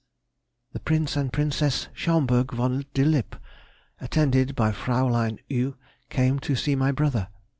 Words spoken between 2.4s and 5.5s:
von der Lippe, attended by Fraulein